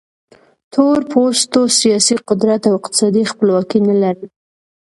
[0.73, 4.29] تور پوستو سیاسي قدرت او اقتصادي خپلواکي نه لرل.